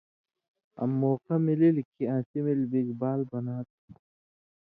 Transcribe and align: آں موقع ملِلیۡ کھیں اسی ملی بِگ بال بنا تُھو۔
آں 0.81 0.91
موقع 1.01 1.35
ملِلیۡ 1.45 1.87
کھیں 1.91 2.09
اسی 2.17 2.39
ملی 2.45 2.65
بِگ 2.71 2.87
بال 3.01 3.19
بنا 3.31 3.55
تُھو۔ 3.67 3.81